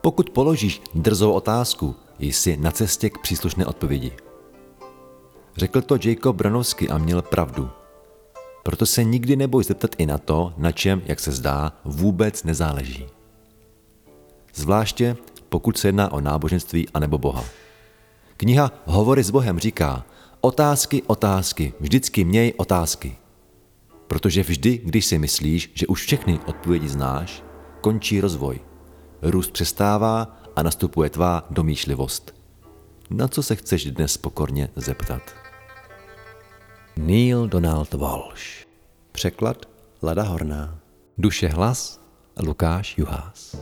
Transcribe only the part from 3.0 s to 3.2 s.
k